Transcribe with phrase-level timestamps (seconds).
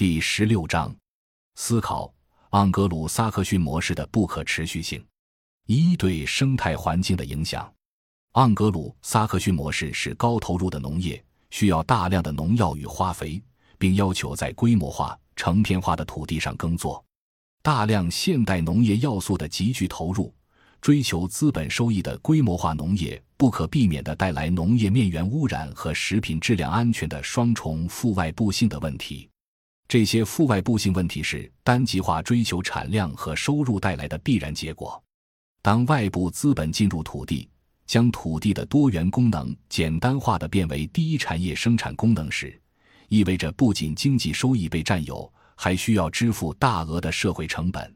[0.00, 0.96] 第十六章：
[1.56, 2.10] 思考
[2.52, 5.04] 盎格鲁撒克逊模式的不可持续性。
[5.66, 7.70] 一对生态环境的影响。
[8.32, 13.42] 盎格鲁撒克逊模式是高投入的农业，需要大量的农药与化肥，
[13.76, 17.04] 并要求在规模化、成片化的土地上耕作。
[17.60, 20.34] 大量现代农业要素的急剧投入，
[20.80, 29.28] 追求资本收益的规模化农业，不可避免地带来农业面源污染和食品质量安全的双重负外部性的问题。
[29.90, 35.02] 这些负外部性问题是单极化追求产量和收入带来的必然结果。
[35.62, 37.50] 当外部资本进入土地，
[37.88, 42.56] 将土地的多元功能简单化的变为第一产业生产功能时，
[43.08, 47.92] 意味着不仅经济收益被占有，还需要支付大额的社会成本。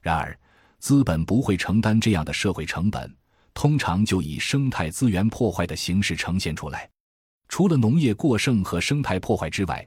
[0.00, 0.34] 然而，
[0.78, 3.14] 资本不会承担这样的社会成本，
[3.52, 6.88] 通常就以生态资源破坏的形式呈现出来。
[7.46, 9.86] 除了农业过剩和生态破坏之外，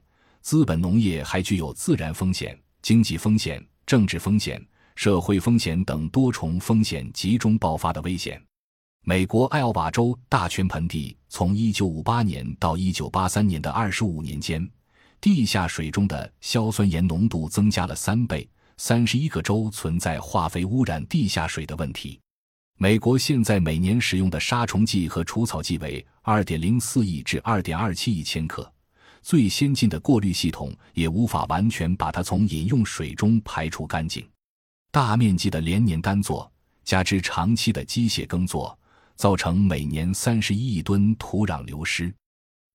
[0.49, 4.59] 资本农业还具有自然风险、经济风险、政治风险。
[4.95, 8.41] 社会风险等多重风险集中爆发的危险。
[9.05, 14.68] 美国艾奥瓦州大泉盆地从1958年到1983年的25年间，
[15.21, 18.49] 地下水中的硝酸盐浓度增加了三倍。
[18.79, 22.20] 31个州存在化肥污染地下水的问题。
[22.79, 28.74] 美国现在每年使用的杀虫剂和除草剂为2.04亿至2.27亿千克，
[29.30, 34.27] 最先进的过滤系统也无法完全把它从饮用水中排除干净。
[34.90, 36.52] 大面积的连年干作，
[36.84, 38.76] 加之长期的机械耕作，
[39.16, 42.12] 造成每年三十一亿吨土壤流失。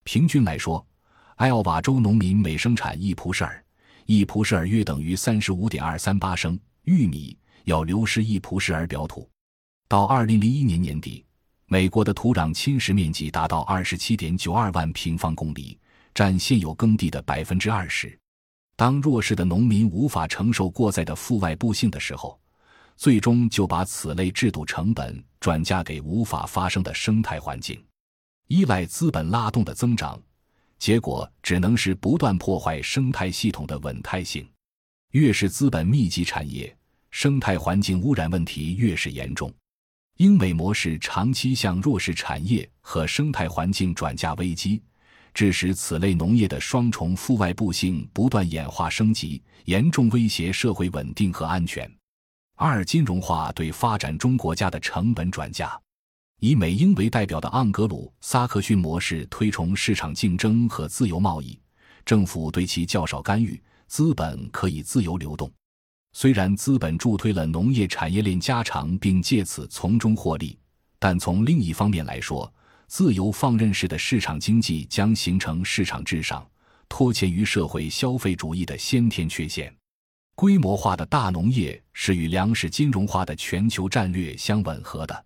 [0.05, 0.87] 平均来说，
[1.35, 3.61] 艾奥瓦州农民每生产一蒲舍尔，
[4.05, 9.29] 一蒲舍尔约等于三十五点二三八升玉米，要流失一蒲舍尔表土。
[9.89, 11.25] 到二零零一年年底，
[11.65, 15.77] 美国的土壤侵蚀面积达到二十七点九二万平方公里，
[16.15, 18.17] 占现有耕地的百分之二十。
[18.77, 22.39] 当弱势的农民无法承受过载的负外部性的时候，
[22.95, 27.83] 最终就把此类制度成本转嫁给无法发生的生态环境，
[28.47, 30.17] 依赖资本拉动的增长，
[30.79, 34.49] 结果只能是不断破坏生态系统的稳态性。
[35.11, 36.73] 越是资本密集产业，
[37.11, 39.53] 生态环境污染问题越是严重。
[40.17, 44.81] 英美模式长期向弱势产业和生态环境转嫁危机。
[45.35, 51.91] 致使此类农业的双重负外部性不断演化升级，严重威胁社会稳定和安全。
[52.55, 55.77] 二、金融化对发展中国家的成本转嫁。
[56.39, 61.59] 以美英为代表的盎格鲁撒克逊模式推崇市场竞争和自由贸易，
[62.05, 65.51] 政府对其较少干预，资本可以自由流动。
[66.13, 70.57] 虽然资本助推了农业产业链加长，并借此从中获利，
[70.97, 72.49] 但从另一方面来说，
[72.97, 76.49] 自由放任式的市场经济将形成市场至上、
[76.87, 79.75] 脱节于社会消费主义的先天缺陷。
[80.33, 85.25] 规模化的大农业是与粮食金融化的全球战略相吻合的。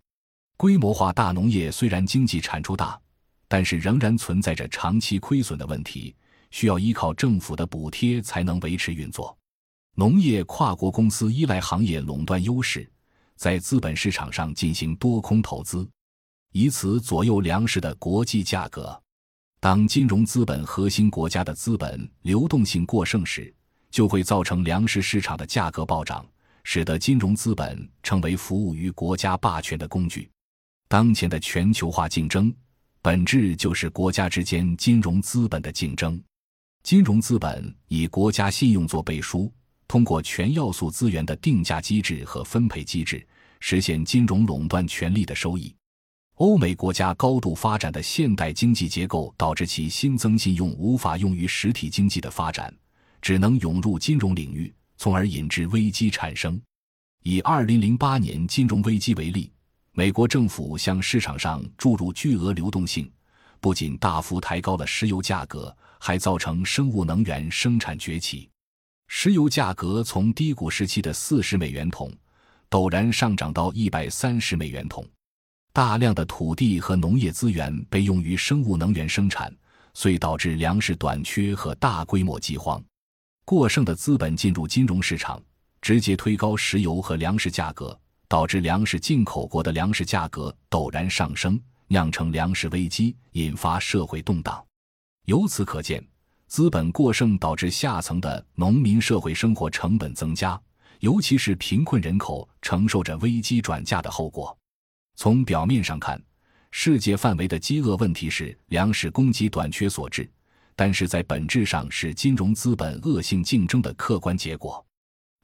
[0.57, 2.99] 规模化大农业虽然经济产出大，
[3.47, 6.15] 但是仍然存在着长期亏损的问题，
[6.49, 9.37] 需要依靠政府的补贴才能维持运作。
[9.93, 12.91] 农业跨国公司依赖行业垄断优势，
[13.35, 15.87] 在资本市场上进行多空投资。
[16.51, 18.99] 以此左右粮食的国际价格。
[19.59, 23.53] 当金融资本核心国家的资本流动性过剩时，
[23.91, 26.25] 就会造成粮食市场的价格暴涨，
[26.63, 30.29] 使得金融资本成为服务于国家霸权的工具。
[30.87, 32.53] 当前的全球化竞争，
[33.01, 36.21] 本质就是国家之间金融资本的竞争。
[36.81, 39.51] 金融资本以国家信用做背书，
[39.87, 43.27] 通过全要素资源的定价机制和分配机制，
[43.59, 45.75] 实现金融垄断权力的收益。
[46.39, 52.73] 欧美国家高度发展的现代经济结构导致其新增信用无法用于实体经济的发展，
[53.21, 56.57] 只能涌入金融领域，从而引致危机产生。
[57.23, 59.51] 以2008年金融危机为例，
[59.91, 63.11] 美国政府向市场上注入巨额流动性，
[63.59, 68.49] 不仅大幅抬高了石油价格，还造成生物能源生产崛起。
[69.09, 72.09] 石油价格从低谷时期的40美元桶，
[72.69, 75.05] 陡然上涨到130美元桶。
[75.71, 79.55] 大量的土地和农业资源被用于生物能源生产，
[79.93, 82.83] 遂导致粮食短缺和大规模饥荒。
[83.45, 85.41] 过剩的资本进入金融市场，
[85.81, 94.63] 直接推高石油和粮食价格，导致粮食进口国的粮食价格陡然上升，酿成粮食危机，引发社会动荡。
[95.25, 96.03] 由此可见，
[96.47, 100.59] 资本过剩导致下层的农民社会生活成本增加，
[100.99, 104.55] 尤其是贫困人口承受着危机转嫁的后果。
[105.21, 106.17] 从表面上看，
[106.71, 110.31] 世界范围的饥饿问题是粮食供给短缺所致，
[110.77, 114.81] 但是在本质上是金融资本恶性竞争的客观结果。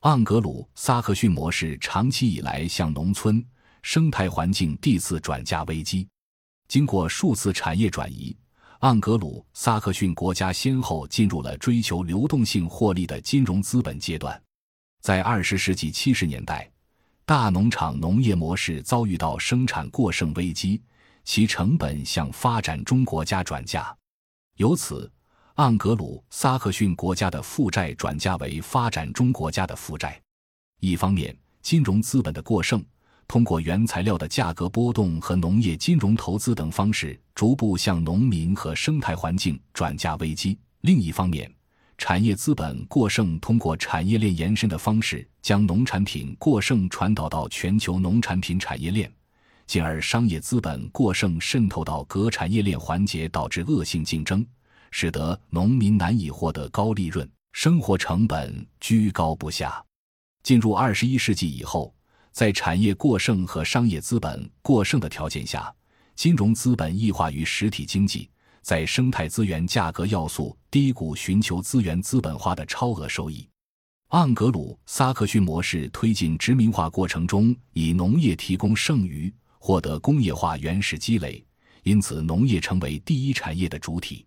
[0.03, 3.45] 盎格鲁撒克逊模式长期以来向农村
[3.81, 6.07] 生态环境递次转嫁危机，
[6.69, 8.33] 经过数次产业转移，
[8.79, 14.41] 盎格鲁撒克逊国家先后进入了追求流动性获利的金融资本阶段。
[15.01, 16.71] 在二十世纪七十年代，
[17.27, 20.79] 大农场农业模式遭遇到生产过剩危机，
[21.23, 23.95] 其成本向发展中国家转嫁，
[24.57, 25.11] 由此。
[25.55, 30.21] 盎格鲁撒克逊国家的负债转嫁为发展中国家的负债。
[30.81, 32.83] 一方面，金融资本的过剩
[33.25, 41.49] 通过原材料的价格波动和农业金融投资等方式，逐步向农民和生态环境转嫁危机；另一方面，
[41.97, 49.11] 产业资本过剩通过产业链延伸的方式，将农产品过剩传导到全球农产品产业链，
[49.65, 54.45] 进而商业资本过剩渗透到各产业链环节，导致恶性竞争。
[54.91, 59.83] 使得农民难以获得高利润，生活成本居高不下。
[60.41, 61.93] 进入二十一世纪以后，
[62.31, 65.73] 在产业过剩和商业资本过剩的条件下，
[66.15, 68.29] 金融资本异化于实体经济，
[68.65, 73.47] 在生态资源价格要素低谷寻求资源资本化的超额收益。
[74.09, 81.45] 盎格鲁撒克逊模式推进殖民化过程中，以农业提供剩余，获得工业化原始积累，
[81.83, 84.25] 因此农业成为第一产业的主体。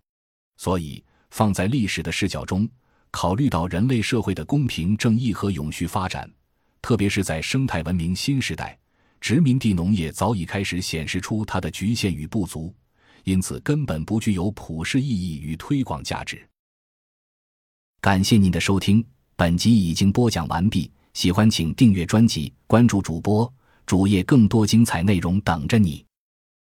[0.56, 1.02] 所以，
[1.32, 2.68] 放在历史的视角中，
[3.10, 6.32] 考虑到人类社会的公平正义和永续发展，
[6.80, 8.78] 特别是在生态文明新时代，
[9.20, 12.72] 殖民地农业早已开始显示出它的局限与不足，
[13.28, 16.42] 因此根本不具有普世意义与推广价值。
[18.00, 19.04] 感谢您的收听，
[19.36, 20.90] 本集已经播讲完毕。
[21.12, 23.52] 喜欢请订阅专辑，关注主播
[23.84, 26.07] 主页，更多精彩内容等着你。